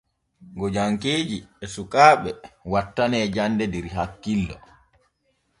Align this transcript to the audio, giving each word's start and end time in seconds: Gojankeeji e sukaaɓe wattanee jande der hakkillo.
Gojankeeji 0.59 1.37
e 1.63 1.65
sukaaɓe 1.73 2.29
wattanee 2.71 3.27
jande 3.35 3.65
der 3.73 3.87
hakkillo. 3.95 4.55